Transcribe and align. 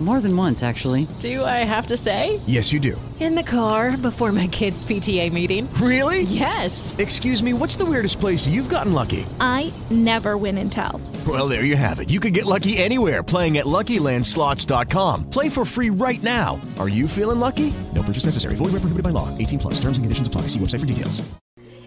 More 0.00 0.20
than 0.20 0.36
once, 0.36 0.62
actually. 0.62 1.08
Do 1.18 1.44
I 1.44 1.64
have 1.64 1.86
to 1.86 1.96
say? 1.96 2.38
Yes, 2.46 2.72
you 2.72 2.78
do. 2.78 3.00
In 3.18 3.34
the 3.34 3.42
car 3.42 3.96
before 3.96 4.30
my 4.30 4.46
kids' 4.46 4.84
PTA 4.84 5.32
meeting. 5.32 5.68
Really? 5.74 6.22
Yes. 6.22 6.94
Excuse 6.98 7.42
me, 7.42 7.52
what's 7.52 7.74
the 7.74 7.84
weirdest 7.84 8.20
place 8.20 8.46
you've 8.46 8.68
gotten 8.68 8.92
lucky? 8.92 9.26
I 9.40 9.72
never 9.90 10.36
win 10.36 10.56
and 10.58 10.70
tell. 10.70 11.00
Well, 11.26 11.48
there 11.48 11.64
you 11.64 11.74
have 11.74 11.98
it. 11.98 12.10
You 12.10 12.20
can 12.20 12.32
get 12.32 12.46
lucky 12.46 12.78
anywhere 12.78 13.24
playing 13.24 13.58
at 13.58 13.66
LuckyLandSlots.com. 13.66 15.30
Play 15.30 15.48
for 15.48 15.64
free 15.64 15.90
right 15.90 16.22
now. 16.22 16.60
Are 16.78 16.88
you 16.88 17.08
feeling 17.08 17.40
lucky? 17.40 17.74
No 17.92 18.04
purchase 18.04 18.24
necessary. 18.24 18.54
Void 18.54 18.66
where 18.70 18.82
prohibited 18.82 19.02
by 19.02 19.10
law. 19.10 19.36
18 19.36 19.58
plus. 19.58 19.74
Terms 19.80 19.98
and 19.98 20.04
conditions 20.04 20.28
apply. 20.28 20.42
See 20.42 20.60
website 20.60 20.78
for 20.80 20.86
details. 20.86 21.20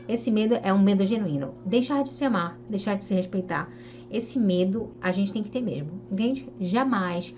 Esse 0.08 0.30
medo 0.30 0.56
é 0.62 0.74
um 0.74 0.80
medo 0.80 1.06
genuíno. 1.06 1.56
Deixar 1.66 2.04
de 2.04 2.10
se 2.10 2.26
amar, 2.26 2.60
deixar 2.70 2.96
de 2.98 3.04
se 3.06 3.14
respeitar. 3.14 3.70
Esse 4.12 4.38
medo 4.38 4.94
a 5.02 5.12
gente 5.14 5.32
tem 5.32 5.42
que 5.42 5.50
ter 5.50 5.62
mesmo, 5.62 6.02
entende? 6.12 6.50
Jamais 6.60 7.34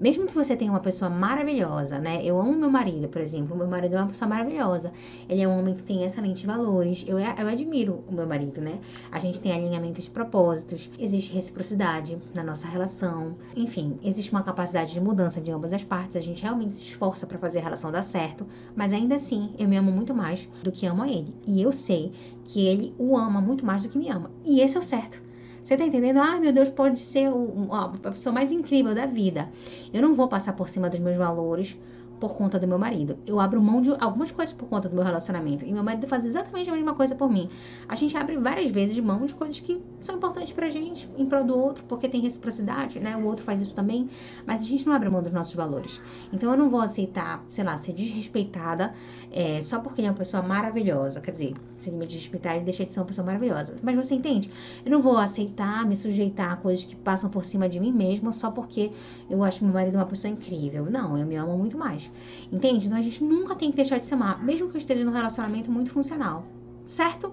mesmo 0.00 0.26
que 0.26 0.34
você 0.34 0.56
tenha 0.56 0.70
uma 0.70 0.80
pessoa 0.80 1.10
maravilhosa, 1.10 1.98
né? 1.98 2.24
Eu 2.24 2.40
amo 2.40 2.54
meu 2.54 2.70
marido, 2.70 3.06
por 3.08 3.20
exemplo. 3.20 3.54
Meu 3.54 3.68
marido 3.68 3.96
é 3.96 3.98
uma 3.98 4.08
pessoa 4.08 4.28
maravilhosa. 4.28 4.90
Ele 5.28 5.42
é 5.42 5.46
um 5.46 5.58
homem 5.58 5.74
que 5.74 5.82
tem 5.82 6.04
excelentes 6.04 6.42
valores. 6.44 7.04
Eu, 7.06 7.18
eu 7.18 7.48
admiro 7.48 8.02
o 8.08 8.12
meu 8.12 8.26
marido, 8.26 8.62
né? 8.62 8.80
A 9.12 9.20
gente 9.20 9.40
tem 9.40 9.52
alinhamento 9.52 10.00
de 10.00 10.10
propósitos, 10.10 10.88
existe 10.98 11.32
reciprocidade 11.34 12.18
na 12.34 12.42
nossa 12.42 12.66
relação. 12.66 13.36
Enfim, 13.54 13.98
existe 14.02 14.32
uma 14.32 14.42
capacidade 14.42 14.92
de 14.94 15.00
mudança 15.00 15.40
de 15.40 15.50
ambas 15.50 15.72
as 15.72 15.84
partes. 15.84 16.16
A 16.16 16.20
gente 16.20 16.42
realmente 16.42 16.76
se 16.76 16.84
esforça 16.84 17.26
para 17.26 17.38
fazer 17.38 17.58
a 17.58 17.62
relação 17.62 17.92
dar 17.92 18.02
certo. 18.02 18.46
Mas 18.74 18.94
ainda 18.94 19.16
assim, 19.16 19.52
eu 19.58 19.68
me 19.68 19.76
amo 19.76 19.92
muito 19.92 20.14
mais 20.14 20.48
do 20.62 20.72
que 20.72 20.86
amo 20.86 21.02
a 21.02 21.08
ele. 21.08 21.34
E 21.46 21.60
eu 21.60 21.72
sei 21.72 22.12
que 22.44 22.66
ele 22.66 22.94
o 22.98 23.18
ama 23.18 23.40
muito 23.40 23.66
mais 23.66 23.82
do 23.82 23.88
que 23.90 23.98
me 23.98 24.08
ama. 24.08 24.30
E 24.44 24.60
esse 24.60 24.76
é 24.76 24.80
o 24.80 24.82
certo. 24.82 25.20
Você 25.62 25.76
tá 25.76 25.84
entendendo? 25.84 26.18
Ah, 26.18 26.38
meu 26.40 26.52
Deus, 26.52 26.68
pode 26.70 26.98
ser 27.00 27.28
a 27.70 28.10
pessoa 28.10 28.32
mais 28.32 28.50
incrível 28.52 28.94
da 28.94 29.06
vida. 29.06 29.50
Eu 29.92 30.02
não 30.02 30.14
vou 30.14 30.28
passar 30.28 30.54
por 30.54 30.68
cima 30.68 30.90
dos 30.90 31.00
meus 31.00 31.16
valores 31.16 31.76
por 32.20 32.34
conta 32.34 32.58
do 32.58 32.68
meu 32.68 32.78
marido. 32.78 33.18
Eu 33.26 33.40
abro 33.40 33.60
mão 33.60 33.80
de 33.80 33.90
algumas 33.98 34.30
coisas 34.30 34.52
por 34.52 34.68
conta 34.68 34.88
do 34.88 34.94
meu 34.94 35.02
relacionamento. 35.02 35.64
E 35.64 35.72
meu 35.72 35.82
marido 35.82 36.06
faz 36.06 36.26
exatamente 36.26 36.68
a 36.68 36.72
mesma 36.74 36.94
coisa 36.94 37.14
por 37.14 37.30
mim. 37.30 37.48
A 37.88 37.96
gente 37.96 38.16
abre 38.16 38.36
várias 38.36 38.70
vezes 38.70 38.98
mão 39.00 39.24
de 39.24 39.34
coisas 39.34 39.58
que 39.58 39.80
são 40.02 40.16
importantes 40.16 40.52
pra 40.52 40.68
gente, 40.68 41.08
em 41.16 41.26
prol 41.26 41.44
do 41.44 41.58
outro, 41.58 41.82
porque 41.84 42.08
tem 42.08 42.20
reciprocidade, 42.20 43.00
né? 43.00 43.16
O 43.16 43.24
outro 43.24 43.44
faz 43.44 43.60
isso 43.60 43.74
também. 43.74 44.08
Mas 44.46 44.60
a 44.60 44.64
gente 44.64 44.86
não 44.86 44.92
abre 44.92 45.08
mão 45.08 45.22
dos 45.22 45.32
nossos 45.32 45.54
valores. 45.54 46.00
Então 46.32 46.50
eu 46.52 46.58
não 46.58 46.68
vou 46.68 46.80
aceitar, 46.80 47.42
sei 47.48 47.64
lá, 47.64 47.76
ser 47.78 47.94
desrespeitada 47.94 48.92
é, 49.32 49.62
só 49.62 49.80
porque 49.80 50.00
ele 50.00 50.08
é 50.08 50.10
uma 50.10 50.16
pessoa 50.16 50.42
maravilhosa. 50.42 51.20
Quer 51.20 51.30
dizer, 51.30 51.54
se 51.78 51.88
ele 51.88 51.96
me 51.96 52.06
desrespeitar, 52.06 52.56
ele 52.56 52.64
deixa 52.64 52.84
de 52.84 52.92
ser 52.92 53.00
uma 53.00 53.06
pessoa 53.06 53.24
maravilhosa. 53.24 53.74
Mas 53.82 53.96
você 53.96 54.14
entende? 54.14 54.50
Eu 54.84 54.90
não 54.90 55.00
vou 55.00 55.16
aceitar, 55.16 55.86
me 55.86 55.96
sujeitar 55.96 56.52
a 56.52 56.56
coisas 56.56 56.84
que 56.84 56.94
passam 56.94 57.30
por 57.30 57.44
cima 57.44 57.68
de 57.68 57.80
mim 57.80 57.92
mesma 57.92 58.32
só 58.32 58.50
porque 58.50 58.92
eu 59.30 59.42
acho 59.42 59.64
meu 59.64 59.72
marido 59.72 59.94
uma 59.94 60.06
pessoa 60.06 60.32
incrível. 60.32 60.86
Não, 60.90 61.16
eu 61.16 61.26
me 61.26 61.36
amo 61.36 61.56
muito 61.56 61.78
mais. 61.78 62.09
Entende? 62.50 62.86
Então 62.86 62.98
a 62.98 63.02
gente 63.02 63.22
nunca 63.24 63.54
tem 63.54 63.70
que 63.70 63.76
deixar 63.76 63.98
de 63.98 64.06
se 64.06 64.14
amar, 64.14 64.42
mesmo 64.42 64.68
que 64.68 64.76
eu 64.76 64.78
esteja 64.78 65.04
num 65.04 65.12
relacionamento 65.12 65.70
muito 65.70 65.90
funcional. 65.90 66.46
Certo? 66.84 67.32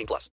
18 0.00 0.06
plus. 0.06 0.28